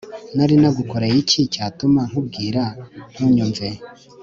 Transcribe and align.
nari 0.35 0.55
nagukoreye 0.61 1.17
iki 1.23 1.39
cyatuma 1.53 2.01
nkubwira 2.09 2.63
ntunyumve 3.13 3.67